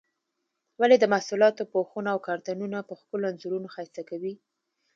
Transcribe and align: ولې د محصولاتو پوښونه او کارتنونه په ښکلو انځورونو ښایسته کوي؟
ولې 0.81 0.95
د 0.99 1.05
محصولاتو 1.13 1.69
پوښونه 1.73 2.09
او 2.13 2.19
کارتنونه 2.27 2.77
په 2.89 2.93
ښکلو 2.99 3.29
انځورونو 3.29 3.67
ښایسته 3.73 4.01
کوي؟ 4.09 4.33